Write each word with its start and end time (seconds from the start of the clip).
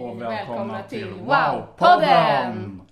Och 0.00 0.20
välkomna, 0.20 0.82
till 0.82 1.12
Wow-podden! 1.14 2.80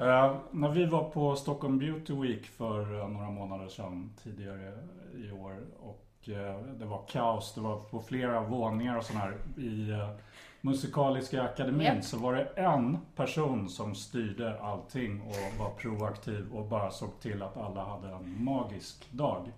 Eh, 0.00 0.36
när 0.50 0.68
vi 0.68 0.86
var 0.86 1.10
på 1.10 1.36
Stockholm 1.36 1.78
Beauty 1.78 2.14
Week 2.14 2.46
för 2.46 3.00
eh, 3.00 3.08
några 3.08 3.30
månader 3.30 3.68
sedan 3.68 4.12
tidigare 4.22 4.78
i 5.14 5.30
år 5.32 5.56
och 5.80 6.28
eh, 6.28 6.60
det 6.60 6.84
var 6.84 7.02
kaos, 7.08 7.54
det 7.54 7.60
var 7.60 7.76
på 7.76 8.00
flera 8.00 8.40
våningar 8.40 8.96
och 8.96 9.04
sådär 9.04 9.36
i 9.56 9.90
eh, 9.90 10.10
Musikaliska 10.60 11.42
akademin 11.42 11.86
Japp. 11.86 12.04
så 12.04 12.18
var 12.18 12.34
det 12.34 12.44
en 12.44 12.98
person 13.16 13.68
som 13.68 13.94
styrde 13.94 14.60
allting 14.60 15.20
och 15.20 15.58
var 15.58 15.70
proaktiv 15.70 16.52
och 16.52 16.64
bara 16.64 16.90
såg 16.90 17.20
till 17.20 17.42
att 17.42 17.56
alla 17.56 17.84
hade 17.84 18.08
en 18.08 18.44
magisk 18.44 19.12
dag 19.12 19.52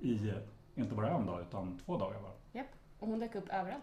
i, 0.00 0.28
eh, 0.28 0.34
inte 0.74 0.94
bara 0.94 1.10
en 1.10 1.26
dag 1.26 1.40
utan 1.40 1.80
två 1.84 1.96
dagar 1.98 2.20
var 2.20 2.30
det. 2.52 2.58
Och 2.98 3.08
hon 3.08 3.20
dök 3.20 3.34
upp 3.34 3.48
överallt. 3.48 3.82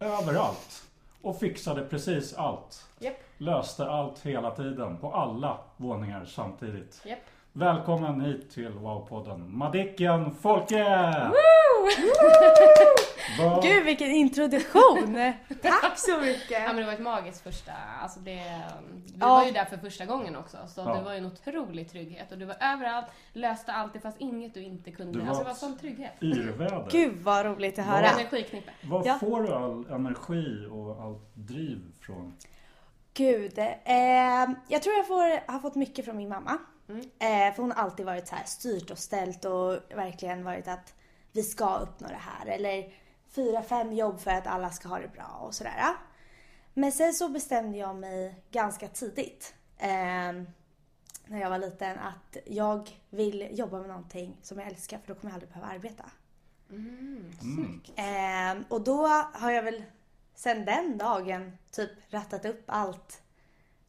Överallt. 0.00 0.82
Och 1.22 1.38
fixade 1.38 1.82
precis 1.84 2.34
allt. 2.34 2.86
Japp, 2.98 3.14
Löste 3.38 3.90
allt 3.90 4.18
hela 4.26 4.50
tiden 4.50 4.96
på 4.98 5.12
alla 5.12 5.58
våningar 5.76 6.24
samtidigt. 6.24 7.02
japp. 7.04 7.18
Välkommen 7.52 8.20
hit 8.20 8.50
till 8.50 8.68
Wow-podden 8.72 9.48
Madicken 9.48 10.34
Folke! 10.34 11.30
Vad- 13.38 13.62
Gud 13.62 13.84
vilken 13.84 14.10
introduktion! 14.10 15.32
Tack 15.62 15.98
så 15.98 16.10
Ja 16.10 16.20
mycket! 16.20 16.62
men 16.66 16.76
det 16.76 16.84
var 16.84 16.92
ett 16.92 17.00
magiskt 17.00 17.42
första, 17.42 17.72
alltså 18.02 18.20
det, 18.20 18.60
du 19.06 19.12
Ja. 19.20 19.26
var 19.28 19.44
ju 19.44 19.50
där 19.50 19.64
för 19.64 19.76
första 19.76 20.04
gången 20.06 20.36
också 20.36 20.56
så 20.68 20.80
Ja. 20.80 20.94
det 20.94 21.02
var 21.02 21.12
ju 21.12 21.18
en 21.18 21.26
otrolig 21.26 21.90
trygghet 21.90 22.32
och 22.32 22.38
du 22.38 22.44
var 22.44 22.56
överallt, 22.60 23.06
löste 23.32 23.72
allt, 23.72 23.92
det 23.92 24.00
fanns 24.00 24.16
inget 24.18 24.54
du 24.54 24.62
inte 24.62 24.90
kunde, 24.90 25.12
Du 25.12 25.20
var 25.20 25.26
alltså 25.28 25.42
det 25.44 25.48
var 25.48 25.56
sån 25.56 25.78
trygghet. 25.78 26.12
Yrväder. 26.22 26.88
Gud 26.90 27.16
vad 27.18 27.46
roligt 27.46 27.78
att 27.78 27.84
höra. 27.84 28.06
Energiknippe. 28.10 28.70
Var 28.82 29.02
Ja. 29.06 29.18
får 29.18 29.42
du 29.42 29.52
all 29.54 29.86
energi 29.90 30.66
och 30.70 31.02
allt 31.02 31.34
driv 31.34 31.80
från? 32.00 32.34
Gud, 33.14 33.58
eh, 33.58 33.66
jag 34.68 34.82
tror 34.82 34.96
jag 34.96 35.06
får, 35.06 35.52
har 35.52 35.58
fått 35.58 35.74
mycket 35.74 36.04
från 36.04 36.16
min 36.16 36.28
mamma. 36.28 36.58
Eh, 37.18 37.54
för 37.54 37.56
hon 37.62 37.72
har 37.72 37.82
alltid 37.84 38.06
varit 38.06 38.28
så 38.28 38.34
här 38.34 38.44
styrt 38.44 38.90
och 38.90 38.98
ställt 38.98 39.44
och 39.44 39.76
verkligen 39.94 40.44
varit 40.44 40.68
att 40.68 40.94
vi 41.32 41.42
ska 41.42 41.76
uppnå 41.78 42.08
det 42.08 42.14
här. 42.20 42.46
Eller 42.54 42.84
fyra, 43.30 43.62
fem 43.62 43.92
jobb 43.92 44.20
för 44.20 44.30
att 44.30 44.46
alla 44.46 44.70
ska 44.70 44.88
ha 44.88 44.98
det 44.98 45.08
bra 45.08 45.40
och 45.40 45.54
sådär. 45.54 45.96
Men 46.74 46.92
sen 46.92 47.14
så 47.14 47.28
bestämde 47.28 47.78
jag 47.78 47.96
mig 47.96 48.34
ganska 48.50 48.88
tidigt. 48.88 49.54
Eh, 49.78 50.32
när 51.26 51.40
jag 51.40 51.50
var 51.50 51.58
liten 51.58 51.98
att 51.98 52.36
jag 52.46 52.90
vill 53.10 53.48
jobba 53.58 53.78
med 53.78 53.88
någonting 53.88 54.36
som 54.42 54.58
jag 54.58 54.68
älskar 54.68 54.98
för 54.98 55.08
då 55.08 55.14
kommer 55.14 55.30
jag 55.30 55.34
aldrig 55.34 55.52
behöva 55.52 55.72
arbeta. 55.72 56.04
Mm. 56.70 57.32
Ehm, 57.96 58.64
och 58.68 58.80
då 58.80 59.06
har 59.32 59.50
jag 59.50 59.62
väl 59.62 59.82
sen 60.34 60.64
den 60.64 60.98
dagen 60.98 61.56
typ 61.70 61.90
rattat 62.08 62.44
upp 62.44 62.64
allt 62.66 63.22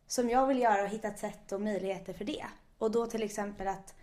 som 0.07 0.29
jag 0.29 0.47
vill 0.47 0.61
göra 0.61 0.83
och 0.83 0.89
hittat 0.89 1.19
sätt 1.19 1.51
och 1.51 1.61
möjligheter 1.61 2.13
för 2.13 2.25
det. 2.25 2.45
Och 2.77 2.91
då 2.91 3.05
till 3.05 3.23
exempel 3.23 3.67
att 3.67 3.95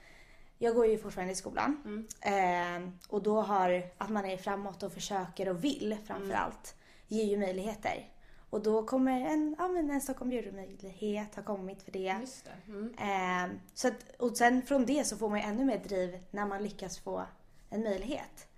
jag 0.58 0.74
går 0.74 0.86
ju 0.86 0.98
fortfarande 0.98 1.32
i 1.32 1.36
skolan. 1.36 2.06
Ehm, 2.20 2.98
och 3.08 3.22
då 3.22 3.41
har 3.41 3.82
att 3.98 4.10
man 4.10 4.24
är 4.24 4.36
framåt 4.36 4.82
och 4.82 4.92
försöker 4.92 5.48
och 5.48 5.64
vill 5.64 5.96
framför 6.06 6.34
allt 6.34 6.74
ger 7.08 7.24
ju 7.24 7.38
möjligheter. 7.38 8.08
Och 8.50 8.62
då 8.62 8.86
kommer 8.86 9.20
en, 9.20 9.56
ja, 9.58 9.69
men 9.69 9.91
en 9.91 10.00
Stockholm 10.00 10.30
Beauty-möjlighet 10.30 11.34
har 11.34 11.42
kommit 11.42 11.82
för 11.82 11.92
det. 11.92 12.16
Just 12.20 12.44
det. 12.44 12.72
Mm. 12.72 12.94
Ehm, 12.98 13.58
så 13.74 13.88
att, 13.88 14.10
och 14.19 14.36
sen 14.36 14.62
från 14.62 14.86
det 14.86 15.04
så 15.06 15.16
får 15.16 15.28
man 15.28 15.38
ju 15.38 15.44
ännu 15.44 15.64
mer 15.64 15.78
driv 15.78 16.19
när 16.30 16.46
man 16.46 16.62
lyckas 16.62 16.98
få 16.98 17.25
en 17.70 17.82
möjlighet. 17.82 18.48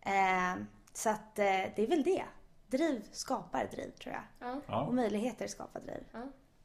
Ehm, 0.00 0.66
så 0.92 1.10
att 1.10 1.38
eh, 1.38 1.44
det 1.44 1.78
är 1.78 1.86
väl 1.86 2.02
det. 2.02 2.24
Driv 2.66 3.02
skapar 3.12 3.68
driv 3.72 3.90
tror 3.90 4.14
jag. 4.14 4.60
Ja, 4.68 4.80
Och 4.86 4.94
möjligheter 4.94 5.46
skapar 5.46 5.80
driv. 5.80 6.04
ja. 6.12 6.22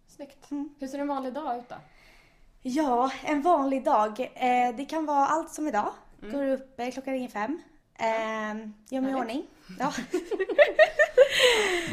Snyggt. 0.07 0.51
Mm. 0.51 0.75
Hur 0.79 0.87
ser 0.87 0.99
en 0.99 1.07
vanlig 1.07 1.33
dag 1.33 1.57
ut 1.57 1.69
då? 1.69 1.75
Ja, 2.61 3.11
en 3.23 3.41
vanlig 3.41 3.83
dag. 3.83 4.19
Eh, 4.35 4.75
det 4.75 4.85
kan 4.85 5.05
vara 5.05 5.25
allt 5.27 5.51
som 5.51 5.67
idag. 5.67 5.93
Går 6.31 6.45
upp 6.47 6.79
eh, 6.79 6.91
klockan 6.91 7.13
ringer 7.13 7.27
fem. 7.29 7.61
Ehm, 7.95 8.73
gör 8.89 9.01
mig 9.01 9.11
i 9.11 9.15
ordning. 9.15 9.47
Ja. 9.79 9.91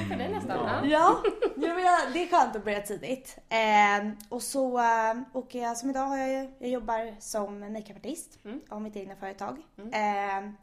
För 0.08 0.16
dig 0.18 0.28
nästan. 0.28 0.88
Ja. 0.90 1.22
Jag- 1.56 2.12
det 2.12 2.22
är 2.22 2.28
skönt 2.30 2.56
att 2.56 2.64
börja 2.64 2.80
tidigt. 2.80 3.38
Ehm, 3.48 4.16
och 4.28 4.42
så 4.42 4.78
eh, 4.78 5.14
åker 5.32 5.62
jag, 5.62 5.76
som 5.76 5.90
idag 5.90 6.06
har 6.06 6.16
jag, 6.16 6.52
jag 6.58 6.70
jobbar 6.70 7.20
som 7.20 7.60
makeupartist. 7.72 8.38
Mm. 8.44 8.60
Jag 8.68 8.74
har 8.76 8.80
mitt 8.80 8.96
egna 8.96 9.16
företag. 9.16 9.58
Ehm, 9.92 10.56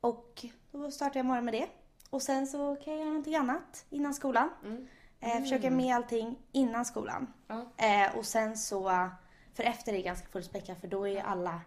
och 0.00 0.44
då 0.72 0.90
startar 0.90 1.18
jag 1.20 1.26
morgonen 1.26 1.44
med 1.44 1.54
det. 1.54 1.66
Och 2.10 2.22
sen 2.22 2.46
så 2.46 2.76
kan 2.76 2.92
jag 2.92 3.00
göra 3.00 3.08
någonting 3.08 3.36
annat 3.36 3.84
innan 3.90 4.14
skolan. 4.14 4.50
Mm. 4.64 4.88
Eh, 5.22 5.40
försöka 5.40 5.70
med 5.70 5.96
allting 5.96 6.38
innan 6.52 6.84
skolan. 6.84 7.32
Ja. 7.46 7.66
Eh, 7.76 8.16
och 8.16 8.26
sen 8.26 8.56
så, 8.58 9.08
för 9.54 9.62
efter 9.62 9.92
är 9.92 9.96
det 9.96 10.02
ganska 10.02 10.26
fullspäckat 10.28 10.80
för 10.80 10.88
då 10.88 11.08
är 11.08 11.22
alla, 11.22 11.60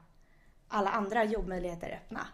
alla 0.67 0.89
andra 0.89 1.23
jobbmöjligheter 1.23 1.89
öppna. 2.03 2.27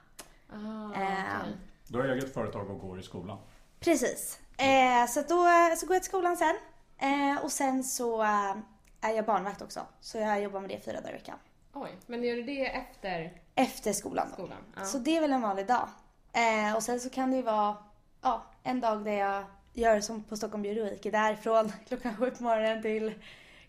Ah, 0.54 0.90
okej. 0.90 1.58
Du 1.88 1.98
har 2.00 2.06
eget 2.06 2.34
företag 2.34 2.70
och 2.70 2.80
går 2.80 3.00
i 3.00 3.04
skolan. 3.04 3.38
Precis. 3.80 4.40
Eh, 4.58 5.08
så 5.08 5.20
då 5.22 5.46
så 5.78 5.86
går 5.88 5.96
jag 5.96 6.04
till 6.04 6.10
skolan 6.10 6.38
sen. 6.38 6.56
Eh, 6.98 7.44
och 7.44 7.52
sen 7.52 7.84
så 7.84 8.22
eh, 8.24 8.56
är 9.02 9.12
jag 9.16 9.26
barnvakt 9.26 9.62
också. 9.62 9.82
Så 10.02 10.18
jag 10.18 10.42
jobbar 10.42 10.60
med 10.60 10.70
det 10.70 10.86
fyra 10.86 11.02
dagar 11.02 11.10
i 11.10 11.14
veckan. 11.14 11.38
Oj, 11.74 11.92
men 12.08 12.24
gör 12.24 12.36
du 12.36 12.44
det 12.44 12.66
efter 12.76 13.42
Efter 13.56 13.94
skolan 13.94 14.28
då. 14.30 14.34
skolan? 14.34 14.58
Ja. 14.76 14.84
Så 14.86 14.98
det 14.98 15.18
är 15.18 15.22
väl 15.22 15.34
en 15.34 15.42
vanlig 15.42 15.68
dag. 15.68 15.88
Eh, 16.34 16.76
och 16.76 16.84
sen 16.84 17.00
så 17.00 17.10
kan 17.10 17.32
det 17.32 17.38
ju 17.38 17.44
vara 17.44 17.76
ja, 18.22 18.44
en 18.64 18.82
dag 18.82 19.04
där 19.06 19.12
jag 19.12 19.44
gör 19.74 20.00
som 20.00 20.24
på 20.24 20.38
Stockholm 20.38 20.64
Beauty 20.64 20.82
Week. 20.82 21.06
Är 21.06 21.12
där 21.12 21.36
från 21.36 21.72
klockan 21.88 22.16
sju 22.16 22.32
på 22.32 22.44
morgonen 22.44 22.82
till 22.82 23.14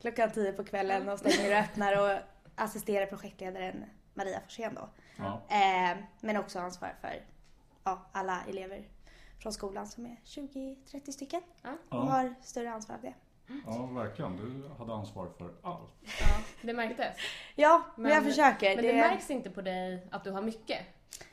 klockan 0.01 0.31
tio 0.31 0.53
på 0.53 0.65
kvällen 0.65 1.09
och 1.09 1.19
stänger 1.19 1.51
och 1.51 1.65
öppnar 1.65 2.03
och 2.03 2.19
assisterar 2.55 3.07
projektledaren 3.07 3.85
Maria 4.15 4.41
Forsén 4.41 4.75
då. 4.75 4.89
Ja. 5.17 5.43
Eh, 5.49 5.97
men 6.21 6.37
också 6.37 6.59
ansvarar 6.59 6.95
för 7.01 7.23
ja, 7.85 8.11
alla 8.13 8.43
elever 8.49 8.85
från 9.39 9.53
skolan 9.53 9.87
som 9.87 10.07
är 10.07 10.17
20-30 10.25 11.11
stycken. 11.11 11.43
Ja. 11.63 11.77
Och 11.89 12.07
har 12.07 12.35
större 12.43 12.71
ansvar 12.73 12.97
av 12.97 13.03
det. 13.03 13.15
ja, 13.67 13.87
verkligen. 13.87 14.37
Du 14.37 14.69
hade 14.79 14.93
ansvar 14.93 15.29
för 15.39 15.55
allt. 15.63 15.93
ja, 16.21 16.43
det 16.63 16.73
märktes. 16.73 17.17
Ja, 17.55 17.83
men, 17.97 18.13
jag 18.13 18.25
försöker. 18.25 18.77
Men 18.77 18.85
det, 18.85 18.93
märks 18.93 19.31
inte 19.31 19.51
på 19.51 19.63
dig 19.63 20.07
att 20.11 20.25
du 20.25 20.31
har 20.31 20.43
mycket. 20.43 20.79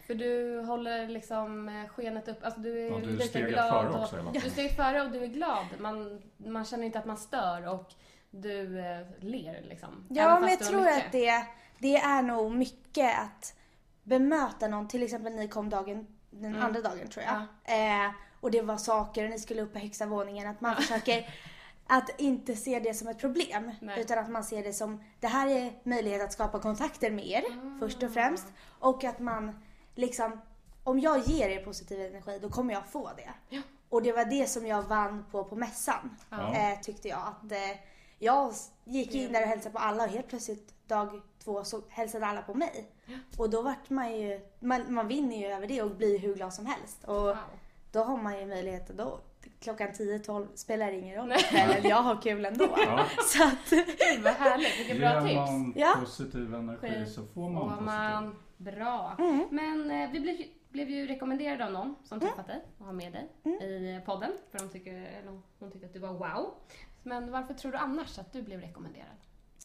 För 0.08 0.16
du 0.16 0.60
håller 0.62 1.08
liksom 1.08 1.70
eh, 1.70 1.88
skenet 1.88 2.28
upp. 2.28 2.44
Alltså 2.44 2.60
du 2.60 2.88
är 2.88 2.92
Ja, 2.92 2.98
du 2.98 3.20
steget 3.20 3.50
glad. 3.50 3.70
före 3.70 3.90
och, 3.90 4.04
också 4.04 4.16
hela 4.18 4.32
du 4.32 4.40
är 4.40 4.50
steget 4.50 4.76
före 4.76 5.02
och 5.02 5.12
du 5.12 5.24
är 5.24 5.28
glad. 5.28 5.66
Man, 5.80 6.22
man 6.38 6.66
känner 6.66 6.86
inte 6.86 7.00
att 7.00 7.06
man 7.06 7.18
stör 7.18 7.68
och 7.68 7.94
du 8.32 8.80
eh, 8.80 9.08
ler 9.20 9.62
liksom. 9.70 10.08
Ja, 10.10 10.24
Även 10.24 10.42
men 10.42 10.50
jag 10.50 10.60
tror 10.60 10.82
mycket. 10.82 11.06
att 11.06 11.12
det, 11.12 11.46
det 11.80 11.96
är 11.96 12.22
nog 12.22 12.52
mycket 12.52 13.20
att 13.20 13.56
bemöta 14.04 14.68
någon. 14.68 14.88
Till 14.88 15.04
exempel 15.04 15.34
ni 15.34 15.48
kom 15.48 15.70
dagen, 15.70 16.08
den 16.30 16.56
andra 16.56 16.82
dagen 16.82 17.08
tror 17.08 17.26
jag. 17.26 17.38
Eh, 18.06 18.12
och 18.40 18.52
det 18.52 18.62
var 18.62 18.78
saker 18.78 19.24
och 19.24 19.30
ni 19.30 19.40
skulle 19.40 19.62
upp 19.62 19.74
på 19.74 19.80
högsta 19.80 20.06
våningen. 20.06 20.48
Att 20.48 20.62
man 20.62 20.76
försöker 20.76 21.26
Att 21.92 22.20
inte 22.22 22.56
se 22.56 22.80
det 22.80 22.94
som 22.94 23.08
ett 23.08 23.20
problem. 23.20 23.72
Nej. 23.82 24.02
Utan 24.02 24.20
att 24.20 24.30
man 24.30 24.44
ser 24.44 24.64
det 24.64 24.74
som, 24.74 25.04
det 25.20 25.28
här 25.28 25.48
är 25.48 25.72
möjlighet 25.84 26.22
att 26.24 26.34
skapa 26.34 26.60
kontakter 26.60 27.12
med 27.12 27.28
er 27.28 27.44
först 27.80 28.04
och 28.04 28.14
främst. 28.14 28.48
Och 28.80 29.04
att 29.04 29.20
man 29.20 29.62
liksom, 30.00 30.42
om 30.84 31.00
jag 31.00 31.20
ger 31.20 31.50
er 31.50 31.64
positiv 31.66 32.02
energi 32.02 32.40
då 32.42 32.50
kommer 32.50 32.74
jag 32.74 32.88
få 32.88 33.10
det. 33.18 33.58
Och 33.90 34.02
det 34.04 34.12
var 34.12 34.26
det 34.26 34.48
som 34.50 34.66
jag 34.68 34.82
vann 34.84 35.26
på 35.32 35.44
på 35.44 35.56
mässan. 35.56 36.16
Ja. 36.30 36.56
Eh, 36.56 36.80
tyckte 36.80 37.08
jag. 37.08 37.20
Att 37.20 37.52
eh, 37.52 37.58
jag 38.20 38.54
gick 38.86 39.16
in 39.16 39.34
där 39.34 39.42
och 39.42 39.48
hälsade 39.48 39.74
på 39.74 39.80
alla 39.80 40.04
och 40.04 40.10
helt 40.10 40.28
plötsligt 40.28 40.74
dag 40.88 41.22
två 41.44 41.64
så 41.64 41.82
hälsade 41.90 42.26
alla 42.26 42.42
på 42.42 42.54
mig. 42.54 42.90
Och 43.38 43.50
då 43.50 43.62
vart 43.62 43.90
man 43.90 44.16
ju, 44.18 44.40
man, 44.60 44.94
man 44.94 45.08
vinner 45.08 45.38
ju 45.38 45.46
över 45.46 45.68
det 45.68 45.82
och 45.82 45.92
blir 45.96 46.20
hur 46.20 46.36
glad 46.36 46.54
som 46.54 46.66
helst. 46.66 47.04
Och 47.04 47.16
Wow. 47.16 47.38
då 47.92 48.04
har 48.04 48.18
man 48.18 48.40
ju 48.40 48.46
möjlighet 48.46 48.90
att 48.90 48.98
då, 48.98 49.20
klockan 49.60 49.88
10-12 49.90 50.48
spelar 50.56 50.92
ingen 50.92 51.16
roll 51.16 51.34
kvällen, 51.38 51.84
jag 51.90 51.98
har 52.02 52.22
kul 52.22 52.46
ändå. 52.46 52.66
Ja. 52.78 53.06
Så 53.26 53.44
att, 53.44 53.70
Gud 53.70 54.24
vad 54.24 54.34
härligt, 54.34 54.80
vilket 54.80 54.98
bra 55.00 55.14
Ger 55.14 55.22
tips. 55.22 55.36
man 55.36 55.74
Ja. 55.76 55.96
positiv 56.00 56.54
energi 56.56 57.06
så 57.06 57.22
får 57.34 57.50
man 57.50 57.70
Får 57.70 57.76
positiv. 57.76 58.36
Bra. 58.60 59.16
Mm. 59.20 59.46
Men 59.52 59.92
eh, 59.92 60.10
vi 60.12 60.20
blev, 60.20 60.38
blev 60.70 60.90
ju 60.90 61.08
rekommenderade 61.08 61.66
av 61.66 61.72
någon 61.72 61.96
som 62.04 62.18
Mm. 62.18 62.28
träffat 62.30 62.48
dig 62.48 62.62
och 62.78 62.86
har 62.86 62.94
med 62.94 63.14
dig 63.14 63.30
i 63.98 64.02
podden. 64.06 64.32
För 64.52 64.60
de 64.60 64.70
tycker, 64.70 64.94
eller 64.94 65.42
hon 65.60 65.72
tyckte 65.72 65.88
att 65.88 65.94
du 65.94 66.00
var 66.00 66.14
wow. 66.14 66.54
Men 67.04 67.32
varför 67.32 67.54
tror 67.54 67.72
du 67.72 67.78
annars 67.78 68.20
att 68.20 68.34
du 68.34 68.42
blev 68.42 68.62
rekommenderad? 68.62 69.08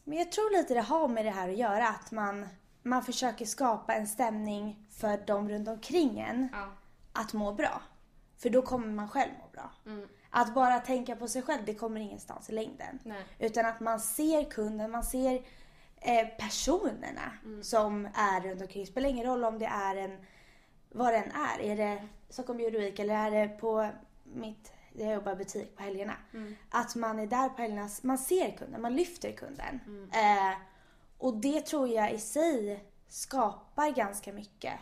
men 0.07 0.17
jag 0.17 0.31
tror 0.31 0.57
lite 0.57 0.73
det 0.73 0.81
har 0.81 1.07
med 1.07 1.25
det 1.25 1.31
här 1.31 1.49
att 1.49 1.57
göra, 1.57 1.87
att 1.87 2.11
man, 2.11 2.47
man 2.83 3.03
försöker 3.03 3.45
skapa 3.45 3.93
en 3.95 4.07
stämning 4.07 4.85
för 4.91 5.19
de 5.27 5.49
runt 5.49 5.67
omkring 5.67 6.19
en 6.19 6.49
Ja. 6.53 6.69
att 7.13 7.33
må 7.33 7.53
bra. 7.53 7.81
För 8.37 8.49
då 8.49 8.61
kommer 8.61 8.87
man 8.87 9.09
själv 9.09 9.31
må 9.41 9.49
bra. 9.51 9.71
Mm. 9.85 10.07
Att 10.29 10.53
bara 10.53 10.79
tänka 10.79 11.15
på 11.15 11.27
sig 11.27 11.41
själv, 11.41 11.61
det 11.65 11.73
kommer 11.73 11.99
ingenstans 12.01 12.49
i 12.49 12.53
längden. 12.53 12.99
Nej. 13.03 13.23
Utan 13.39 13.65
att 13.65 13.79
man 13.79 13.99
ser 13.99 14.43
kunden, 14.51 14.91
man 14.91 15.03
ser 15.03 15.41
eh, 16.05 16.27
personerna 16.37 17.31
som 17.61 18.05
är 18.13 18.41
runt 18.41 18.61
omkring. 18.61 18.83
Det 18.83 18.91
spelar 18.91 19.09
ingen 19.09 19.25
roll 19.25 19.43
om 19.43 19.59
det 19.59 19.65
är 19.65 19.95
en, 19.95 20.17
vad 20.89 21.13
det 21.13 21.17
än 21.17 21.31
är. 21.31 21.61
Är 21.61 21.75
det 21.75 22.07
Stockholm 22.29 22.57
Bjurvik 22.57 22.99
eller 22.99 23.15
är 23.15 23.31
det 23.31 23.47
på 23.47 23.89
mitt, 24.23 24.71
där 24.93 25.05
jag 25.05 25.13
jobbar 25.13 25.35
butik 25.35 25.75
på 25.75 25.83
helgerna. 25.83 26.15
Att 26.69 26.95
man 26.95 27.19
är 27.19 27.27
där 27.27 27.49
på 27.49 27.61
helgerna, 27.61 27.89
man 28.01 28.17
ser 28.17 28.57
kunden, 28.57 28.81
man 28.81 28.95
lyfter 28.95 29.31
kunden. 29.31 29.79
Eh, 30.13 30.57
och 31.17 31.37
det 31.37 31.61
tror 31.61 31.87
jag 31.87 32.13
i 32.13 32.19
sig 32.19 32.83
skapar 33.07 33.89
ganska 33.89 34.33
mycket. 34.33 34.73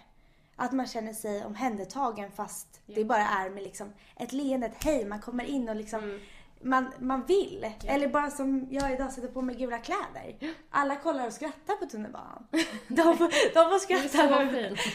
Att 0.55 0.71
man 0.71 0.87
känner 0.87 1.13
sig 1.13 1.45
omhändertagen 1.45 2.31
fast 2.31 2.81
det 2.85 3.05
bara 3.05 3.27
är 3.27 3.49
med 3.49 3.63
liksom 3.63 3.93
ett 4.15 4.33
leende, 4.33 4.67
ett 4.67 4.83
hej, 4.83 5.05
man 5.05 5.21
kommer 5.21 5.43
in 5.43 5.69
och 5.69 5.75
liksom 5.75 6.19
man, 6.63 6.93
man 6.99 7.25
vill. 7.25 7.71
Eller 7.85 8.07
bara 8.07 8.29
som 8.31 8.67
jag 8.71 8.91
idag 8.93 9.13
sätter 9.13 9.27
på 9.27 9.41
mig 9.41 9.55
gula 9.55 9.77
kläder. 9.77 10.53
Alla 10.69 10.95
kollar 10.95 11.27
och 11.27 11.33
skrattar 11.33 11.75
på 11.75 11.85
tunnelbanan. 11.85 12.47
De, 12.87 13.03
de 13.53 13.69
får 13.69 13.79
skratta. 13.79 14.03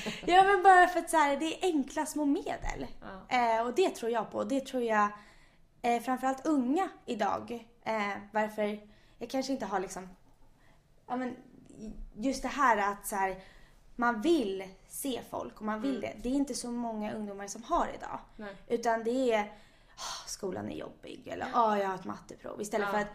Ja 0.27 0.43
men 0.43 0.63
bara 0.63 0.89
för 0.89 0.99
att 1.01 1.11
så 1.11 1.17
här, 1.17 1.37
det 1.37 1.45
är 1.45 1.59
enkla 1.75 2.07
små 2.07 2.25
medel. 2.25 2.87
Ja. 3.29 3.37
Eh, 3.57 3.67
och 3.67 3.75
det 3.75 3.91
tror 3.91 4.11
jag 4.13 4.31
på. 4.31 4.45
Det 4.45 4.67
tror 4.67 4.83
jag 4.83 5.09
eh, 5.83 6.01
framförallt 6.03 6.47
unga 6.47 6.89
idag. 7.07 7.67
Eh, 7.85 8.13
varför 8.33 8.81
jag 9.19 9.31
kanske 9.31 9.53
inte 9.53 9.67
har 9.67 9.81
liksom, 9.81 10.09
ja 11.09 11.17
men 11.17 11.37
just 12.17 12.43
det 12.43 12.49
här 12.49 12.93
att 12.93 13.07
så 13.07 13.17
här, 13.17 13.37
man 13.97 14.21
vill 14.21 14.65
se 14.89 15.21
folk 15.31 15.57
och 15.57 15.63
man 15.67 15.81
vill 15.81 16.01
det. 16.01 16.13
Det 16.23 16.29
är 16.29 16.33
inte 16.33 16.55
så 16.55 16.71
många 16.71 17.13
ungdomar 17.13 17.47
som 17.47 17.63
har 17.63 17.89
idag. 17.95 18.19
Nej. 18.37 18.55
Utan 18.69 19.05
det 19.05 19.33
är, 19.33 19.41
"Ah, 19.41 19.45
skolan 20.39 20.69
är 20.69 20.77
jobbig 20.77 21.29
eller 21.29 21.47
ah, 21.55 21.77
jag 21.79 21.89
har 21.89 21.95
ett 21.95 22.05
matteprov. 22.05 22.61
Istället 22.61 22.89
Ja. 22.89 22.93
för 22.93 23.01
att 23.01 23.09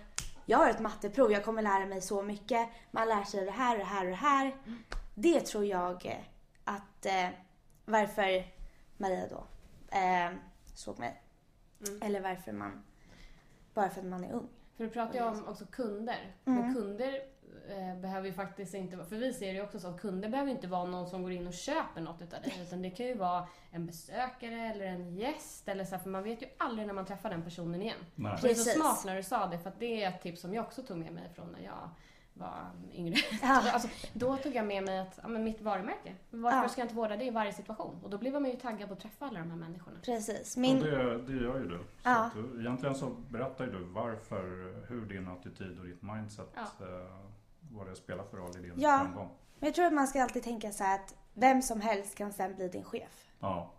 jag 0.46 0.58
har 0.58 0.70
ett 0.70 0.80
matteprov, 0.80 1.31
jag 1.31 1.46
kommer 1.46 1.62
lära 1.62 1.86
mig 1.86 2.02
så 2.02 2.22
mycket. 2.22 2.70
Man 2.92 3.08
lär 3.08 3.24
sig 3.24 3.46
det 3.46 3.52
här 3.52 3.72
och 3.74 3.80
det 3.80 3.86
här 3.86 4.04
och 4.06 4.10
det 4.10 4.16
här. 4.16 4.56
Det 5.16 5.40
tror 5.40 5.66
jag 5.66 6.24
att 6.64 7.06
eh, 7.06 7.30
varför 7.86 8.52
Maria 8.98 9.28
då 9.28 9.48
eh, 9.98 10.31
såg 10.74 11.00
mig. 11.00 11.22
Eller 12.02 12.22
varför 12.22 12.52
man, 12.52 12.84
bara 13.74 13.90
för 13.90 14.02
att 14.02 14.08
man 14.08 14.24
är 14.24 14.31
ung. 14.34 14.50
För 14.78 14.84
du 14.84 14.90
pratar 14.90 15.14
ju 15.20 15.25
om 15.25 15.48
också 15.48 15.66
kunder. 15.66 16.36
Mm. 16.46 16.60
Men 16.60 16.74
kunder 16.74 17.22
eh, 17.70 18.02
behöver 18.02 18.28
ju 18.28 18.34
faktiskt 18.34 18.74
inte 18.74 18.96
vara, 18.96 19.08
för 19.08 19.16
vi 19.16 19.34
ser 19.34 19.48
det 19.48 19.54
ju 19.54 19.64
också 19.64 19.80
så 19.80 19.88
att 19.88 20.02
kunder 20.02 20.30
behöver 20.30 20.52
inte 20.52 20.68
vara 20.68 20.86
någon 20.86 21.10
som 21.10 21.24
går 21.24 21.31
in 21.31 21.48
och 21.48 21.54
köper 21.54 22.02
något 22.02 22.22
utav 22.22 22.42
dig. 22.42 22.54
Utan 22.62 22.81
det 22.81 22.90
kan 22.90 23.06
ju 23.06 23.16
vara 23.16 23.48
en 23.72 23.86
besökare 23.86 24.62
eller 24.62 24.86
en 24.86 25.16
gäst 25.16 25.68
eller 25.68 25.86
så 25.86 25.96
här, 25.96 26.04
för 26.04 26.10
man 26.10 26.24
vet 26.24 26.42
ju 26.42 26.48
aldrig 26.58 26.88
när 26.88 26.94
man 26.94 27.06
träffar 27.06 27.30
den 27.30 27.44
personen 27.44 27.81
igen. 27.81 27.98
Nej. 28.16 28.38
Det 28.42 28.50
är 28.50 28.54
så 28.54 28.64
Precis. 28.64 28.74
smart 28.74 29.06
när 29.06 29.16
du 29.16 29.24
sa 29.24 29.48
det, 29.48 29.60
för 29.60 29.70
att 29.70 29.80
det 29.80 30.04
är 30.04 30.10
ett 30.10 30.22
tips 30.22 30.42
som 30.42 30.54
jag 30.54 30.66
också 30.66 30.84
tog 30.84 30.98
med 30.98 31.14
mig 31.14 31.30
från 31.36 31.52
när 31.52 31.64
jag 31.64 31.90
var 32.33 32.69
yngre. 32.94 33.15
Ja. 33.41 33.62
Alltså, 33.74 33.88
då 34.13 34.38
tog 34.38 34.56
jag 34.56 34.65
med 34.65 34.83
mig 34.83 35.00
att, 35.00 35.19
ja, 35.21 35.27
men 35.27 35.44
mitt 35.44 35.62
varumärke. 35.62 36.15
Varför 36.30 36.57
Ja. 36.63 36.69
ska 36.69 36.81
jag 36.81 36.85
inte 36.85 36.95
vårda 36.95 37.18
det 37.18 37.24
i 37.25 37.30
varje 37.30 37.53
situation? 37.53 38.00
Och 38.03 38.09
då 38.09 38.18
blir 38.18 38.31
man 38.31 38.45
ju 38.45 38.56
taggad 38.56 38.88
på 38.88 38.94
att 38.94 39.00
träffa 39.00 39.25
alla 39.25 39.39
de 39.39 39.50
här 39.51 39.57
människorna. 39.57 39.97
Precis. 40.06 40.56
Och 40.56 40.62
Min, 40.62 40.80
det, 40.80 41.21
det 41.21 41.33
gör 41.33 41.59
ju 41.59 41.68
du. 41.68 41.77
Så 41.77 41.83
Ja. 42.03 42.30
du. 42.35 42.59
Egentligen 42.62 42.95
så 42.95 43.09
berättar 43.09 43.65
ju 43.65 43.71
du 43.71 43.83
varför, 43.83 44.74
hur 44.89 45.06
din 45.06 45.27
attityd 45.27 45.80
och 45.80 45.85
ditt 45.85 46.01
mindset, 46.01 46.50
Ja. 46.56 46.62
eh, 46.85 47.15
vad 47.71 47.88
det 47.88 47.95
spelar 47.95 48.24
för 48.24 48.38
roll 48.38 48.57
i 48.57 48.62
din 48.62 48.74
Ja. 48.77 49.00
framgång. 49.00 49.29
men 49.59 49.68
jag 49.68 49.75
tror 49.75 49.86
att 49.86 49.94
man 49.94 50.07
ska 50.07 50.24
alltid 50.24 50.44
tänka 50.44 50.71
så 50.71 50.83
här 50.83 50.95
att 50.95 51.15
vem 51.33 51.62
som 51.62 51.81
helst 51.81 52.15
kan 52.18 52.33
sen 52.33 52.56
bli 52.56 52.68
din 52.68 52.83
chef. 52.83 53.25
Ja. 53.39 53.71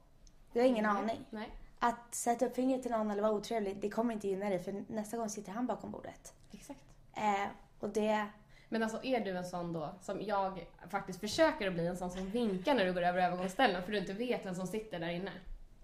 Du 0.53 0.61
har 0.61 0.67
ingen 0.67 0.85
Nej. 0.85 0.93
aning. 1.03 1.25
Nej, 1.31 1.51
Att 1.79 2.15
sätta 2.15 2.47
upp 2.47 2.55
fingret 2.55 2.83
till 2.83 2.91
någon 2.91 3.11
eller 3.11 3.23
vara 3.23 3.33
otrevlig, 3.33 3.81
det 3.81 3.91
kommer 3.91 4.15
inte 4.15 4.29
gynna 4.29 4.49
dig 4.49 4.59
för 4.63 4.85
nästa 4.89 5.17
gång 5.17 5.29
sitter 5.29 5.53
han 5.53 5.67
bakom 5.67 5.91
bordet. 5.91 6.35
exakt. 6.53 6.81
Eh, 7.15 7.47
och 7.81 7.89
det... 7.89 8.27
Men 8.75 8.83
alltså 8.83 8.99
är 9.03 9.21
du 9.21 9.31
en 9.31 9.45
sån 9.45 9.73
då, 9.73 9.95
som 10.01 10.23
jag 10.23 10.67
faktiskt 10.91 11.21
försöker 11.21 11.69
att 11.69 11.75
bli, 11.75 11.87
en 11.87 11.97
sån 11.97 12.11
som 12.11 12.31
vinkar 12.31 12.75
när 12.75 12.85
du 12.85 12.93
går 12.93 13.03
över 13.03 13.23
övergångsställen 13.23 13.83
för 13.83 13.93
du 13.93 13.99
inte 13.99 14.13
vet 14.13 14.47
vem 14.47 14.55
som 14.55 14.67
sitter 14.67 14.99
där 14.99 15.09
inne 15.09 15.31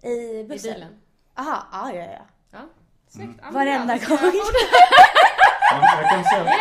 I 0.01 0.09
i 0.09 0.43
bussen? 0.49 0.73
bilen? 0.73 1.01
Aha, 1.35 1.67
ja, 1.71 1.93
ja, 1.93 2.05
ja. 2.05 2.25
Ja, 2.51 2.59
snyggt. 3.07 3.39
Men 3.43 3.53
Varenda 3.53 3.93
gång. 3.97 4.17
Jag 5.71 6.09
kan 6.09 6.23
säga, 6.23 6.53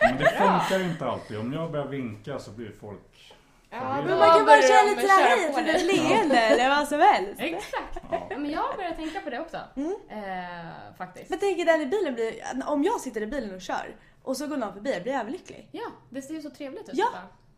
men 0.00 0.16
det 0.16 0.28
funkar 0.28 0.80
inte 0.84 1.06
alltid. 1.06 1.38
Om 1.38 1.52
jag 1.52 1.70
börjar 1.72 1.86
vinka 1.86 2.38
så 2.38 2.50
blir 2.50 2.72
folk 2.80 3.34
Ja. 3.70 4.02
Men 4.06 4.18
man 4.18 4.28
kan 4.28 4.46
bara 4.46 4.62
köra 4.62 4.82
lite 4.82 5.08
såhär 5.08 5.52
på 5.52 5.58
hej, 5.58 5.76
ett 5.76 5.96
leende 5.96 6.38
eller 6.38 6.68
vad 6.68 6.88
som 6.88 7.00
helst. 7.00 7.40
Exakt. 7.40 7.98
Ja. 8.10 8.26
Ja, 8.30 8.38
men 8.38 8.50
jag 8.50 8.76
börjar 8.76 8.92
tänka 8.92 9.20
på 9.20 9.30
det 9.30 9.40
också. 9.40 9.58
Mm. 9.76 9.96
Eh, 10.08 10.96
faktiskt. 10.98 11.30
Men 11.30 11.38
tänk 11.38 11.66
den 11.66 11.80
i 11.80 11.86
bilen 11.86 12.14
blir, 12.14 12.34
om 12.66 12.84
jag 12.84 13.00
sitter 13.00 13.20
i 13.20 13.26
bilen 13.26 13.54
och 13.54 13.60
kör 13.60 13.96
och 14.26 14.36
så 14.36 14.46
går 14.46 14.56
någon 14.56 14.72
förbi, 14.72 14.92
jag 14.92 15.02
blir 15.02 15.12
överlycklig. 15.12 15.68
Ja, 15.72 15.90
det 16.10 16.22
ser 16.22 16.34
ju 16.34 16.42
så 16.42 16.50
trevligt 16.50 16.88
ut. 16.88 16.94
Ja. 16.94 17.08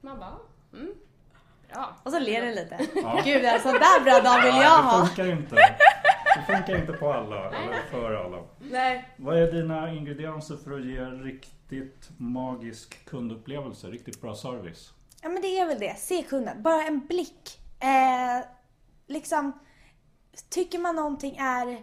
Man 0.00 0.18
bara, 0.18 0.38
mm. 0.72 0.92
Bra. 1.72 1.96
Och 2.02 2.12
så 2.12 2.18
ler 2.18 2.42
den 2.42 2.54
lite. 2.54 2.78
Ja. 2.94 3.22
Gud, 3.24 3.44
en 3.44 3.60
sån 3.60 3.72
där 3.72 4.04
bra 4.04 4.20
dag 4.20 4.42
vill 4.42 4.54
jag 4.54 4.64
Ja, 4.64 4.76
det 4.76 4.82
ha. 4.82 5.06
funkar 5.06 5.32
inte. 5.32 5.54
Det 6.36 6.52
funkar 6.56 6.76
inte 6.80 6.92
på 6.92 7.12
alla, 7.12 7.50
eller 7.50 7.82
för 7.90 8.14
alla. 8.14 8.42
Nej. 8.58 9.08
Vad 9.16 9.38
är 9.38 9.52
dina 9.52 9.92
ingredienser 9.92 10.56
för 10.56 10.78
att 10.78 10.84
ge 10.86 11.00
riktigt 11.04 12.10
magisk 12.16 13.04
kundupplevelse, 13.04 13.86
riktigt 13.86 14.20
bra 14.20 14.34
service? 14.34 14.92
Ja 15.22 15.28
men 15.28 15.42
det 15.42 15.58
är 15.58 15.66
väl 15.66 15.78
det, 15.78 15.98
se 15.98 16.22
kunden. 16.22 16.62
Bara 16.62 16.82
en 16.82 17.06
blick. 17.06 17.60
Eh, 17.80 18.46
liksom, 19.06 19.58
tycker 20.50 20.78
man 20.78 20.96
någonting 20.96 21.36
är 21.36 21.82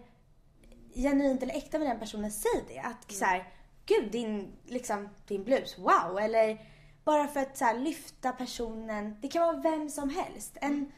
genuint 0.95 1.43
eller 1.43 1.53
äkta 1.55 1.79
med 1.79 1.87
den 1.87 1.99
personen, 1.99 2.31
säg 2.31 2.63
det. 2.67 2.79
Att 2.79 3.11
så 3.11 3.25
här, 3.25 3.43
gud 3.85 4.11
din, 4.11 4.53
liksom, 4.65 5.09
din 5.27 5.43
blus, 5.43 5.77
wow. 5.77 6.19
Eller 6.19 6.61
bara 7.03 7.27
för 7.27 7.39
att 7.39 7.57
så 7.57 7.65
här, 7.65 7.79
lyfta 7.79 8.31
personen. 8.31 9.17
Det 9.21 9.27
kan 9.27 9.41
vara 9.41 9.57
vem 9.57 9.89
som 9.89 10.09
helst. 10.09 10.57
En 10.61 10.91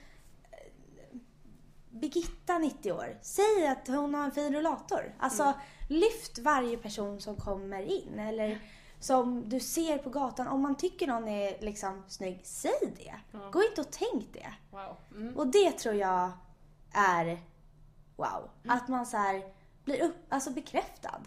eh, 0.52 1.20
Birgitta, 1.90 2.58
90 2.58 2.92
år, 2.92 3.18
säg 3.22 3.68
att 3.68 3.88
hon 3.88 4.14
har 4.14 4.24
en 4.24 4.32
fin 4.32 4.54
rullator. 4.54 5.16
Alltså 5.20 5.54
lyft 5.90 6.40
varje 6.40 6.78
person 6.78 7.22
som 7.22 7.36
kommer 7.36 7.82
in. 7.82 8.20
Eller 8.20 8.60
som 9.00 9.50
du 9.50 9.60
ser 9.60 9.98
på 9.98 10.10
gatan. 10.10 10.48
Om 10.48 10.62
man 10.62 10.76
tycker 10.76 11.08
någon 11.08 11.28
är 11.28 11.62
liksom 11.62 12.04
snygg, 12.08 12.42
säg 12.44 12.94
det. 12.98 13.40
Gå 13.52 13.64
inte 13.64 13.82
och 13.82 13.92
tänk 13.92 14.34
det. 14.34 14.54
Wow. 14.72 14.98
Mm. 15.16 15.38
Och 15.38 15.48
det 15.48 15.72
tror 15.72 15.96
jag 15.96 16.32
är 16.92 17.40
wow. 18.16 18.50
Att 18.68 18.88
man 18.88 19.06
så 19.06 19.18
här 19.18 19.44
blir 19.88 20.04
upp, 20.04 20.16
alltså 20.30 20.52
bekräftad. 20.52 21.22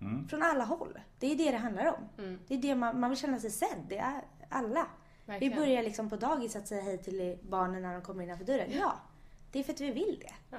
Mm. 0.00 0.28
Från 0.28 0.42
alla 0.42 0.64
håll. 0.64 0.98
Det 1.18 1.32
är 1.32 1.36
det 1.36 1.50
det 1.50 1.56
handlar 1.56 1.86
om. 1.86 2.36
Det 2.48 2.54
är 2.54 2.58
det 2.58 2.74
man, 2.74 3.00
man 3.00 3.10
vill 3.10 3.18
känna 3.18 3.38
sig 3.38 3.50
sedd. 3.50 3.84
Det 3.88 3.98
är 3.98 4.22
alla. 4.48 4.86
Verkligen. 5.26 5.52
Vi 5.52 5.60
börjar 5.60 5.82
liksom 5.82 6.10
på 6.10 6.16
dagis 6.16 6.56
att 6.56 6.68
säga 6.68 6.82
hej 6.82 6.98
till 7.02 7.38
barnen 7.42 7.82
när 7.82 7.92
de 7.92 8.02
kommer 8.02 8.24
innanför 8.24 8.44
dörren. 8.44 8.70
Ja, 8.72 8.92
det 9.52 9.58
är 9.58 9.62
för 9.64 9.72
att 9.72 9.80
vi 9.80 9.90
vill 9.90 10.18
det. 10.20 10.32
Ja, 10.56 10.58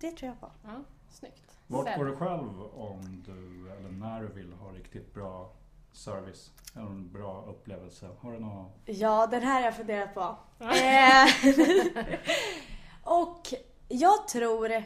Det 0.00 0.10
tror 0.10 0.28
jag 0.28 0.40
på. 0.40 0.50
ja, 0.64 0.70
snyggt. 1.10 1.56
Vart 1.66 1.96
går 1.96 2.04
du 2.04 2.16
själv 2.16 2.62
om 2.74 3.22
du, 3.26 3.70
eller 3.72 3.90
när 3.90 4.20
du 4.20 4.26
vill 4.26 4.52
ha 4.52 4.70
riktigt 4.72 5.14
bra 5.14 5.52
service? 5.92 6.52
Eller 6.74 6.86
en 6.86 7.12
bra 7.12 7.44
upplevelse? 7.48 8.08
Har 8.20 8.32
du 8.32 8.38
något? 8.40 8.72
Ja, 8.84 9.26
den 9.26 9.42
här 9.42 9.54
har 9.54 9.60
jag 9.62 9.76
funderat 9.76 10.14
på. 10.14 10.36
Eh, 10.58 11.26
och 13.02 13.54
jag 13.88 14.28
tror 14.28 14.84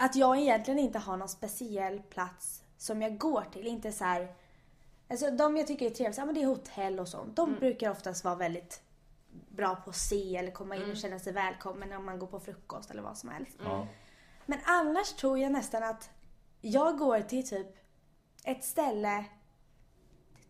att 0.00 0.16
jag 0.16 0.38
egentligen 0.38 0.78
inte 0.78 0.98
har 0.98 1.16
någon 1.16 1.28
speciell 1.28 2.02
plats 2.02 2.62
som 2.76 3.02
jag 3.02 3.18
går 3.18 3.44
till. 3.52 3.66
Inte 3.66 3.92
så 3.92 4.04
här, 4.04 4.34
alltså 5.08 5.30
de 5.30 5.56
jag 5.56 5.66
tycker 5.66 5.86
är 5.86 5.90
trevliga, 5.90 6.24
men 6.24 6.34
det 6.34 6.42
är 6.42 6.46
hotell 6.46 7.00
och 7.00 7.08
sånt. 7.08 7.36
De 7.36 7.54
brukar 7.54 7.90
oftast 7.90 8.24
vara 8.24 8.34
väldigt 8.34 8.82
bra 9.48 9.76
på 9.76 9.90
att 9.90 9.96
se 9.96 10.36
eller 10.36 10.50
komma 10.50 10.76
in 10.76 10.90
och 10.90 10.96
känna 10.96 11.18
sig 11.18 11.32
välkommen 11.32 11.88
när 11.88 11.98
man 11.98 12.18
går 12.18 12.26
på 12.26 12.40
frukost 12.40 12.90
eller 12.90 13.02
vad 13.02 13.18
som 13.18 13.28
helst. 13.28 13.56
Ja. 13.64 13.86
Men 14.46 14.58
annars 14.64 15.12
tror 15.12 15.38
jag 15.38 15.52
nästan 15.52 15.82
att 15.82 16.10
jag 16.60 16.98
går 16.98 17.20
till 17.20 17.48
typ 17.48 17.76
ett 18.44 18.64
ställe, 18.64 19.24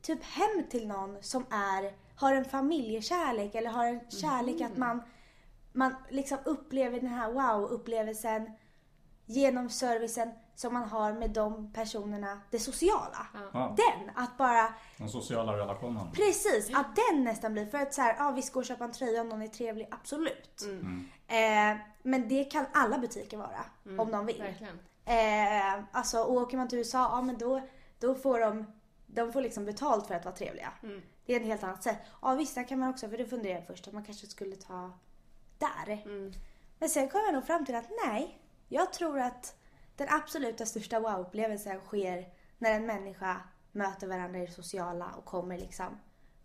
typ 0.03 0.25
hem 0.25 0.65
till 0.71 0.89
någon 0.89 1.23
som 1.23 1.47
är, 1.51 1.93
har 2.15 2.35
en 2.35 2.45
familjekärlek 2.45 3.55
eller 3.55 3.71
har 3.71 3.87
en 3.87 4.11
kärlek 4.11 4.61
att 4.61 4.77
man, 4.77 5.03
man 5.73 5.95
liksom 6.11 6.39
upplever 6.45 7.01
den 7.01 7.11
här 7.11 7.33
wow-upplevelsen 7.33 8.53
genom 9.29 9.71
servicen 9.71 10.31
som 10.55 10.75
man 10.75 10.89
har 10.89 11.13
med 11.13 11.31
de 11.31 11.73
personerna, 11.73 12.41
det 12.51 12.59
sociala. 12.59 13.27
Ja. 13.53 13.77
Den, 13.77 14.11
att 14.17 14.39
bara 14.39 14.75
Den 14.97 15.09
sociala 15.09 15.57
relationen. 15.57 16.13
Precis, 16.13 16.71
att 16.75 16.87
den 16.97 17.25
nästan 17.25 17.53
blir. 17.53 17.67
För 17.67 17.79
att 17.79 17.95
så 17.95 18.03
här, 18.03 18.17
ja 18.19 18.31
visst 18.31 18.53
gå 18.53 18.61
och 18.61 18.67
köpa 18.67 18.85
en 18.85 18.93
tröja 18.93 19.21
om 19.21 19.29
någon 19.29 19.43
är 19.43 19.49
trevlig, 19.49 19.89
absolut. 19.91 20.63
Eh, 21.27 21.77
men 22.03 22.29
det 22.29 22.45
kan 22.45 22.67
alla 22.73 22.99
butiker 22.99 23.37
vara, 23.37 23.65
om 23.99 24.11
de 24.11 24.27
vill. 24.27 24.43
Verkligen. 24.43 24.79
Eh, 25.05 25.85
alltså, 25.93 26.19
och 26.19 26.33
åker 26.33 26.57
man 26.57 26.69
till 26.69 26.79
USA, 26.79 26.99
ja 26.99 27.23
men 27.23 27.39
då, 27.39 27.61
då 27.99 28.15
får 28.15 28.41
de, 28.41 28.67
de 29.07 29.33
får 29.33 29.41
liksom 29.41 29.65
betalt 29.65 30.07
för 30.07 30.15
att 30.15 30.25
vara 30.25 30.35
trevliga. 30.35 30.73
Det 31.27 31.35
är 31.35 31.41
ett 31.41 31.47
helt 31.47 31.63
annat 31.63 31.83
sätt. 31.83 31.99
Ja 32.23 32.35
visst, 32.35 32.55
där 32.55 32.69
kan 32.69 32.79
man 32.79 32.91
också, 32.91 33.09
för 33.09 33.19
det 33.19 33.27
funderade 33.27 33.59
jag 33.59 33.67
först 33.67 33.89
att 33.89 33.95
man 33.95 34.05
kanske 34.05 34.27
skulle 34.27 34.57
ta 34.57 34.93
där. 35.59 36.03
Men 36.79 36.89
sen 36.89 37.09
kom 37.09 37.21
jag 37.21 37.35
nog 37.35 37.47
fram 37.47 37.65
till 37.65 37.75
att 37.75 37.91
nej, 38.07 38.39
jag 38.69 38.93
tror 38.93 39.19
att 39.21 39.57
den 39.97 40.09
absoluta 40.11 40.67
största 40.67 41.01
wow-upplevelsen 41.01 41.81
sker 41.81 42.29
när 42.59 42.71
en 42.73 42.87
människa 42.87 43.41
möter 43.73 44.07
varandra 44.07 44.39
i 44.43 44.47
det 44.47 44.53
sociala 44.53 45.11
och 45.19 45.25
kommer 45.25 45.59
liksom 45.59 45.99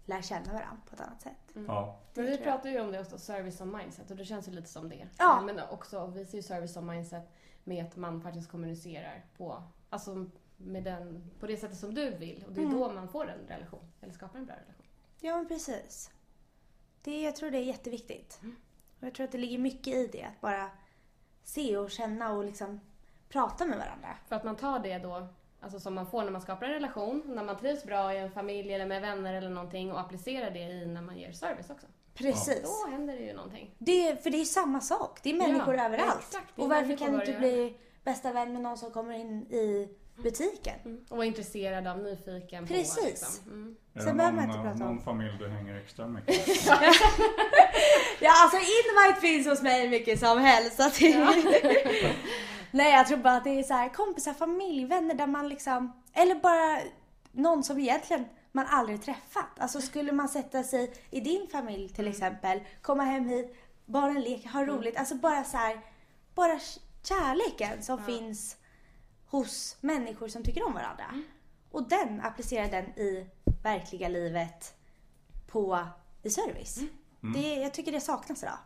lära 0.06 0.22
känna 0.22 0.53
varandra 0.53 0.82
på 0.89 0.96
ett 0.96 1.01
annat 1.01 1.22
sätt. 1.22 1.56
Ja. 1.68 2.00
Men 2.13 2.25
vi 2.25 2.38
tror 2.38 2.48
jag. 2.48 2.53
pratar 2.53 2.70
ju 2.70 2.80
om 2.82 2.92
det 2.92 3.00
också, 3.00 3.18
service 3.18 3.58
som 3.58 3.77
mindset 3.77 4.12
och 4.12 4.18
det 4.18 4.25
känns 4.25 4.48
ju 4.48 4.51
lite 4.51 4.68
som 4.70 4.89
det. 4.89 5.08
Ja. 5.18 5.42
Men 5.46 5.60
också, 5.60 6.08
vi 6.08 6.25
ser 6.25 6.38
ju 6.38 6.44
service 6.44 6.74
som 6.74 6.88
mindset 6.88 7.30
med 7.63 7.86
att 7.86 7.96
man 7.96 8.22
faktiskt 8.22 8.51
kommunicerar 8.51 9.25
på, 9.38 9.63
alltså 9.89 10.30
med 10.58 10.84
den, 10.84 11.32
på 11.39 11.48
det 11.48 11.58
sättet 11.58 11.77
som 11.77 11.94
du 11.94 12.10
vill. 12.12 12.44
Och 12.48 12.53
det 12.53 12.62
är 12.62 12.65
Mm. 12.65 12.80
då 12.80 12.92
man 12.94 13.08
får 13.10 13.30
en 13.30 13.48
relation, 13.48 13.92
eller 14.01 14.13
skapar 14.13 14.39
en 14.39 14.46
bra 14.46 14.56
relation. 14.56 14.86
Ja 15.20 15.36
men 15.36 15.48
precis. 15.48 16.12
Det, 17.01 17.22
jag 17.22 17.36
tror 17.36 17.51
det 17.51 17.58
är 17.58 17.63
jätteviktigt. 17.63 18.39
Och 19.00 19.08
jag 19.08 19.13
tror 19.13 19.24
att 19.25 19.32
det 19.32 19.38
ligger 19.38 19.58
mycket 19.58 19.94
i 19.96 20.08
det, 20.08 20.24
att 20.24 20.42
bara 20.42 20.70
se 21.44 21.78
och 21.78 21.92
känna 21.92 22.32
och 22.34 22.44
liksom 22.46 22.80
prata 23.30 23.66
med 23.66 23.78
varandra. 23.78 24.18
För 24.28 24.36
att 24.36 24.44
man 24.44 24.56
tar 24.56 24.80
det 24.80 24.98
då, 24.98 25.28
alltså 25.62 25.80
som 25.80 25.94
man 25.94 26.08
får 26.08 26.24
när 26.24 26.32
man 26.32 26.42
skapar 26.42 26.66
en 26.66 26.74
relation, 26.74 27.24
när 27.26 27.44
man 27.44 27.58
trivs 27.58 27.84
bra 27.84 28.14
i 28.14 28.18
en 28.18 28.32
familj 28.32 28.74
eller 28.74 28.86
med 28.86 29.02
vänner 29.02 29.34
eller 29.34 29.50
någonting 29.50 29.92
och 29.92 30.00
applicerar 30.00 30.52
det 30.52 30.60
i 30.60 30.86
när 30.86 31.02
man 31.02 31.18
ger 31.18 31.32
service 31.32 31.70
också. 31.70 31.88
Precis. 32.14 32.62
Då 32.86 32.92
händer 32.92 33.14
det 33.14 33.24
ju 33.24 33.34
någonting. 33.34 33.76
Det, 33.78 34.24
för 34.24 34.30
det 34.30 34.42
är 34.42 34.46
samma 34.46 34.82
sak. 34.82 35.20
Det 35.24 35.30
är 35.30 35.34
människor 35.38 35.76
Ja, 35.76 35.86
överallt. 35.86 36.20
exakt. 36.20 36.58
Är 36.58 36.64
och 36.64 36.70
varför 36.70 36.98
kan 36.98 37.12
du 37.14 37.20
inte 37.20 37.40
bli 37.40 37.78
bästa 38.04 38.34
vän 38.34 38.54
med 38.54 38.62
någon 38.62 38.78
som 38.78 38.92
kommer 38.92 39.14
in 39.14 39.42
i 39.44 39.90
butiken? 40.15 41.05
Och 41.10 41.17
vara 41.17 41.25
intresserad 41.25 41.88
av, 41.88 41.98
nyfiken 41.98 42.67
på. 42.67 42.74
Precis. 42.74 43.05
Liksom. 43.05 43.53
Mm. 43.53 43.75
Är 43.93 44.05
det 44.05 44.13
någon, 44.13 44.72
om- 44.72 44.79
någon 44.79 45.01
familj 45.01 45.38
du 45.39 45.48
hänger 45.48 45.75
extra 45.75 46.08
mycket 46.08 46.65
Ja, 48.22 48.32
alltså 48.43 48.58
invite 48.58 49.22
finns 49.22 49.48
hos 49.48 49.62
mig 49.62 49.89
mycket 49.89 50.20
som 50.20 50.38
helst. 50.39 50.75
Så 50.77 50.84
att 50.84 51.00
det... 51.00 51.17
Nej, 52.72 52.91
jag 52.91 53.08
tror 53.08 53.17
bara 53.17 53.36
att 53.36 53.43
det 53.43 53.60
är 53.60 53.63
så 53.63 53.74
här 53.74 53.89
kompisar, 53.89 54.34
familj, 54.34 54.86
vänner 54.86 55.13
där 55.15 55.27
man 55.27 55.50
liksom... 55.50 56.01
Eller 56.13 56.36
bara 56.36 56.79
någon 57.32 57.63
som 57.63 57.79
egentligen 57.79 58.25
man 58.51 58.65
aldrig 58.70 59.01
träffat. 59.01 59.60
Alltså 59.60 59.82
skulle 59.82 60.12
man 60.12 60.29
sätta 60.29 60.63
sig 60.63 60.93
i 61.12 61.20
din 61.20 61.48
familj 61.51 61.89
till 61.89 62.08
exempel, 62.08 62.60
komma 62.82 63.03
hem 63.03 63.27
hit, 63.27 63.55
barnen 63.86 64.22
leker, 64.22 64.50
ha 64.50 64.65
roligt. 64.65 64.98
Alltså 64.98 65.15
bara 65.15 65.43
så 65.43 65.58
här, 65.58 65.79
bara 66.36 66.60
kärleken 67.03 67.84
som 67.84 68.03
finns 68.03 68.58
hos 69.34 69.78
människor 69.82 70.28
som 70.28 70.44
tycker 70.44 70.66
om 70.68 70.74
varandra. 70.74 71.06
Och 71.72 71.90
den 71.90 72.22
applicerar 72.22 72.68
den 72.72 72.86
i 72.86 73.30
verkliga 73.63 74.08
livet 74.08 74.75
på 75.48 75.80
i 76.24 76.30
service. 76.30 76.80
Det, 77.34 77.56
jag 77.56 77.74
tycker 77.74 77.92
det 77.92 78.02
saknas 78.02 78.44
idag. 78.44 78.58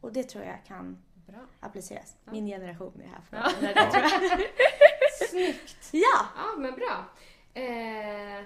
Och 0.00 0.12
det 0.12 0.22
tror 0.22 0.44
jag 0.44 0.64
kan 0.66 1.02
Bra. 1.26 1.40
appliceras. 1.60 2.16
Min 2.24 2.46
generation 2.46 3.00
är 3.02 3.06
här 3.08 3.20
för 3.30 3.36
Ja. 3.36 3.42
att 3.42 3.62
göra 3.62 3.74
det, 3.74 3.90
tror 3.90 4.04
jag. 4.40 5.28
Snyggt! 5.28 5.88
Ja! 5.92 6.26
Ja, 6.36 6.44
men 6.58 6.74
bra. 6.74 7.04
Eh, 7.62 8.44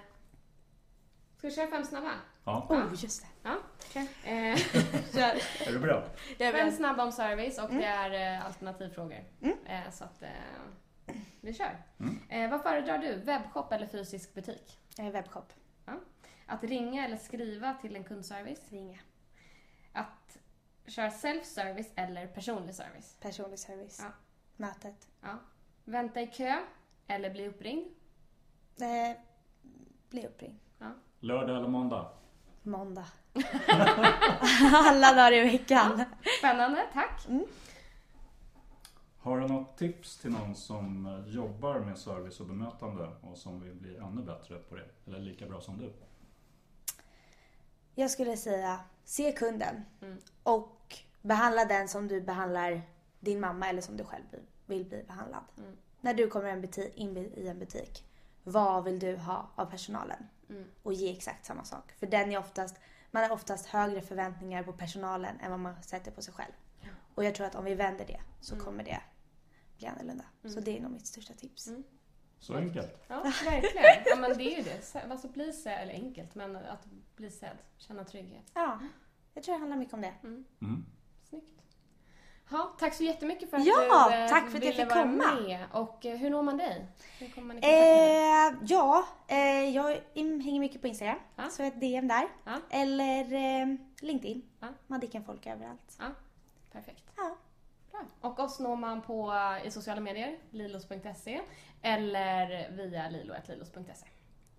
ska 1.39 1.49
vi 1.49 1.55
köra 1.55 1.67
fem 1.67 1.85
snabba? 1.85 2.13
Ja. 2.45 2.67
Oh, 2.71 2.95
just 3.03 3.23
det. 3.23 3.29
Ja. 3.43 3.57
Okej. 3.89 4.09
Eh, 4.25 4.57
Kör. 5.15 5.43
Är 5.67 5.73
du? 6.39 6.45
Jag 6.45 6.55
fem 6.55 6.73
snabba 6.73 7.05
om 7.05 7.13
service 7.13 7.59
och 7.59 7.71
det 7.71 7.85
är 7.85 8.35
eh, 8.37 8.47
alternativfrågor. 8.47 9.25
Eh, 9.67 9.91
så 9.93 10.05
att 10.05 10.23
eh, 10.23 10.29
vi 11.41 11.55
kör. 11.55 11.83
Eh, 12.29 12.51
vad 12.51 12.63
föredrar 12.63 12.99
du? 12.99 13.15
Webbshop 13.15 13.73
eller 13.73 13.87
fysisk 13.87 14.35
butik? 14.35 14.79
Eh, 14.99 15.11
Webbshop. 15.11 15.53
Ja. 15.85 15.93
Att 16.47 16.65
ringa 16.65 17.05
eller 17.05 17.17
skriva 17.17 17.75
till 17.75 17.97
en 17.97 18.05
kundservice? 18.05 18.63
Ringa. 18.71 18.99
Att 19.93 20.39
köra 20.87 21.11
self-service 21.11 21.93
eller 21.97 22.27
personlig 22.27 22.75
service? 22.75 23.17
Personlig 23.21 23.59
service. 23.59 23.99
Ja. 24.03 24.11
Mötet. 24.57 25.09
Ja. 25.23 25.39
Vänta 25.85 26.21
i 26.21 26.27
kö 26.27 26.59
eller 27.07 27.31
bli 27.31 27.49
uppringd? 27.49 27.87
Eh, 28.81 29.17
bli 30.11 30.27
uppringd. 30.27 30.59
Lördag 31.21 31.57
eller 31.57 31.69
måndag? 31.69 32.11
Måndag. 32.63 33.07
Alla 34.75 35.13
dagar 35.15 35.33
i 35.33 35.41
veckan. 35.41 36.05
Spännande, 36.39 36.87
tack. 36.93 37.27
Har 39.27 39.41
du 39.41 39.49
något 39.49 39.77
tips 39.77 40.17
till 40.19 40.31
någon 40.31 40.55
som 40.55 41.07
eh, 41.07 41.35
jobbar 41.35 41.81
med 41.81 41.99
service 41.99 42.41
och 42.41 42.47
bemötande 42.47 43.11
och 43.21 43.39
som 43.39 43.61
vill 43.61 43.75
bli 43.75 43.97
ännu 43.97 44.23
bättre 44.23 44.59
på 44.59 44.75
det? 44.75 44.89
Eller 45.07 45.19
lika 45.19 45.47
bra 45.47 45.61
som 45.61 45.79
du? 45.79 45.93
Jag 47.95 48.11
skulle 48.11 48.37
säga, 48.37 48.81
se 49.05 49.33
kunden. 49.33 49.85
Mm. 50.03 50.19
Och 50.43 50.99
behandla 51.23 51.65
den 51.65 51.89
som 51.89 52.09
du 52.09 52.21
behandlar 52.21 52.83
din 53.21 53.41
mamma 53.41 53.69
eller 53.69 53.83
som 53.83 53.97
du 53.97 54.05
själv 54.05 54.25
vill 54.67 54.85
bli 54.85 55.05
behandlad. 55.07 55.43
Mm. 55.59 55.77
När 56.01 56.15
du 56.15 56.29
kommer 56.29 56.79
in 56.95 57.17
i 57.17 57.47
en 57.49 57.59
butik, 57.59 58.05
vad 58.45 58.85
vill 58.85 58.99
du 58.99 59.17
ha 59.17 59.51
av 59.55 59.67
personalen? 59.67 60.29
Mm. 60.49 60.65
Och 60.83 60.93
ge 60.93 61.13
exakt 61.13 61.45
samma 61.45 61.65
sak. 61.65 61.93
För 61.93 62.07
den 62.07 62.33
är 62.33 62.39
oftast, 62.39 62.77
man 63.11 63.23
har 63.23 63.31
oftast 63.31 63.67
högre 63.67 64.01
förväntningar 64.01 64.63
på 64.63 64.73
personalen 64.73 65.41
än 65.41 65.51
vad 65.51 65.61
man 65.61 65.83
sätter 65.83 66.11
på 66.11 66.23
sig 66.23 66.35
själv. 66.35 66.53
Och 67.15 67.25
jag 67.25 67.35
tror 67.35 67.47
att 67.47 67.55
om 67.55 67.65
vi 67.65 67.75
vänder 67.75 68.07
det 68.07 68.21
så 68.41 68.55
Mm. 68.55 68.65
kommer 68.65 68.85
det 68.85 69.01
bli 69.79 69.87
annorlunda. 69.87 70.25
Så 70.45 70.61
det 70.61 70.77
är 70.77 70.81
nog 70.81 70.93
mitt 70.93 71.07
största 71.07 71.35
tips. 71.35 71.69
Så 72.39 72.55
enkelt. 72.55 73.05
Ja, 73.09 73.23
verkligen. 73.45 74.03
Ja, 74.07 74.17
men 74.17 74.39
det 74.39 74.45
är 74.55 74.57
ju 74.57 74.63
det. 74.63 75.11
Alltså 75.11 75.29
bli 75.29 75.53
sedd, 75.53 75.79
eller 75.83 75.93
enkelt, 75.95 76.35
men 76.35 76.57
att 76.57 76.87
bli 77.17 77.31
sedd. 77.31 77.57
Känna 77.79 78.05
trygghet. 78.05 78.51
Ja, 78.55 78.79
jag 79.35 79.45
tror 79.45 79.55
det 79.55 79.59
handlar 79.59 79.77
mycket 79.77 79.95
om 79.95 80.01
det. 80.01 80.15
Mm. 80.23 80.45
Snyggt. 81.29 81.53
Ja, 82.51 82.75
tack 82.79 82.95
så 82.95 83.03
jättemycket 83.03 83.51
för 83.51 83.57
att 83.57 83.67
Ja, 83.67 84.09
du 84.11 84.15
eh, 84.17 84.29
tack 84.29 84.51
för 84.51 84.59
att 84.59 84.65
jag 84.65 84.71
ville 84.73 84.85
fick 84.87 84.95
vara 84.95 85.03
komma. 85.03 85.35
med. 85.41 85.67
Och 85.73 86.07
eh, 86.07 86.17
hur 86.17 86.31
når 86.31 86.43
man 86.43 86.57
dig? 86.57 86.87
Hur 87.19 87.29
kommer 87.29 87.47
man 87.47 87.59
i 87.59 87.61
kontakt 87.61 87.77
med 87.77 87.87
dig? 87.89 88.53
Eh, 88.53 88.55
ja, 88.67 89.07
eh, 89.29 89.69
jag 89.77 90.01
hänger 90.43 90.61
mycket 90.61 90.81
på 90.81 90.87
Instagram. 90.89 91.19
Ja. 91.37 91.49
Så 91.51 91.63
ett 91.63 91.81
DM 91.81 92.09
där. 92.09 92.29
Ja. 92.45 92.53
Eller 92.71 93.33
eh, 93.33 93.77
LinkedIn. 94.01 94.43
Ja. 94.61 94.67
Madicken 94.87 95.25
folk 95.25 95.47
överallt. 95.47 95.97
Ja, 95.99 96.07
perfekt. 96.73 97.05
Ja. 97.17 97.37
Och 98.21 98.39
oss 98.39 98.59
når 98.61 98.77
man 98.77 99.03
på 99.03 99.33
eh, 99.33 99.67
i 99.67 99.71
sociala 99.71 100.01
medier, 100.01 100.37
lilos.se 100.51 101.41
eller 101.83 102.71
via 102.71 103.09
lilo.lilos.se. 103.09 104.07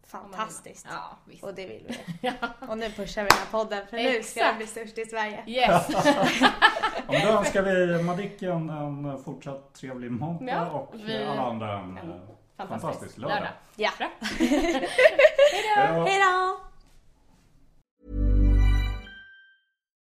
Fantastiskt. 0.07 0.87
Ja, 0.89 1.17
visst. 1.25 1.43
Och 1.43 1.53
det 1.55 1.67
vill 1.67 1.85
vi. 2.21 2.31
Och 2.69 2.77
nu 2.77 2.89
pushar 2.91 3.23
vi 3.23 3.29
den 3.29 3.37
här 3.37 3.51
podden 3.51 3.87
för 3.87 3.97
nu 3.97 4.23
ska 4.23 4.43
den 4.43 4.57
bli 4.57 4.67
störst 4.67 4.97
i 4.97 5.05
Sverige. 5.05 5.43
Yes! 5.47 5.85
Ja, 5.89 6.25
men 7.07 7.21
då 7.27 7.27
önskar 7.39 7.61
vi 7.61 8.03
Madicken 8.03 8.69
en 8.69 9.23
fortsatt 9.23 9.73
trevlig 9.73 10.11
måndag 10.11 10.51
Ja, 10.53 10.69
och 10.71 10.93
vi- 10.95 11.25
alla 11.25 11.41
andra 11.41 11.79
en 11.79 11.97
en 11.97 12.11
eh, 12.11 12.15
Fantastisk, 12.57 12.81
fantastisk 12.81 13.17
lördag. 13.17 13.47
Ja. 13.75 13.89
Bra. 13.97 14.09
Hej 16.05 16.19
då! 16.19 16.66